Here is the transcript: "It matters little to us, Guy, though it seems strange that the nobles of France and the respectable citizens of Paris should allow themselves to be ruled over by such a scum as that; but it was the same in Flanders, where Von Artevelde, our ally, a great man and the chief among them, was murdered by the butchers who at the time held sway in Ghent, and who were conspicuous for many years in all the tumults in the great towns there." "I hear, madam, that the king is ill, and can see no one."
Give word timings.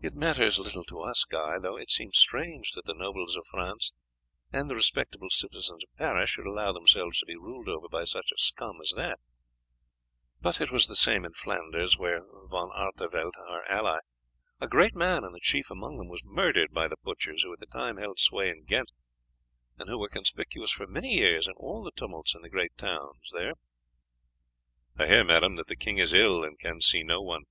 "It 0.00 0.14
matters 0.14 0.58
little 0.58 0.82
to 0.84 1.00
us, 1.02 1.24
Guy, 1.24 1.58
though 1.58 1.76
it 1.76 1.90
seems 1.90 2.16
strange 2.16 2.72
that 2.72 2.86
the 2.86 2.94
nobles 2.94 3.36
of 3.36 3.44
France 3.50 3.92
and 4.50 4.70
the 4.70 4.74
respectable 4.74 5.28
citizens 5.28 5.84
of 5.84 5.94
Paris 5.98 6.30
should 6.30 6.46
allow 6.46 6.72
themselves 6.72 7.18
to 7.18 7.26
be 7.26 7.36
ruled 7.36 7.68
over 7.68 7.86
by 7.86 8.04
such 8.04 8.32
a 8.32 8.38
scum 8.38 8.80
as 8.80 8.94
that; 8.96 9.20
but 10.40 10.58
it 10.62 10.70
was 10.70 10.86
the 10.86 10.96
same 10.96 11.26
in 11.26 11.34
Flanders, 11.34 11.98
where 11.98 12.22
Von 12.48 12.70
Artevelde, 12.72 13.36
our 13.46 13.62
ally, 13.70 13.98
a 14.58 14.66
great 14.66 14.94
man 14.94 15.22
and 15.22 15.34
the 15.34 15.38
chief 15.42 15.70
among 15.70 15.98
them, 15.98 16.08
was 16.08 16.24
murdered 16.24 16.72
by 16.72 16.88
the 16.88 16.96
butchers 17.02 17.42
who 17.42 17.52
at 17.52 17.58
the 17.60 17.66
time 17.66 17.98
held 17.98 18.18
sway 18.20 18.48
in 18.48 18.64
Ghent, 18.64 18.90
and 19.76 19.86
who 19.90 19.98
were 19.98 20.08
conspicuous 20.08 20.72
for 20.72 20.86
many 20.86 21.10
years 21.12 21.46
in 21.46 21.52
all 21.58 21.84
the 21.84 21.92
tumults 21.94 22.34
in 22.34 22.40
the 22.40 22.48
great 22.48 22.78
towns 22.78 23.28
there." 23.34 23.52
"I 24.96 25.08
hear, 25.08 25.24
madam, 25.24 25.56
that 25.56 25.66
the 25.66 25.76
king 25.76 25.98
is 25.98 26.14
ill, 26.14 26.42
and 26.42 26.58
can 26.58 26.80
see 26.80 27.02
no 27.02 27.20
one." 27.20 27.42